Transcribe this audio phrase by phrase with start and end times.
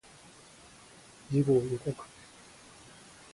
[1.29, 1.93] 次号予告